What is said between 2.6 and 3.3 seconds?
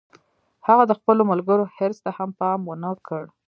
و نه کړ